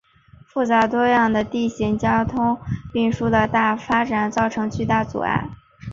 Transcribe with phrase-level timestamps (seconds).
[0.47, 2.59] 复杂多样的地形给交通
[2.95, 5.47] 运输的发展造成了巨大阻碍。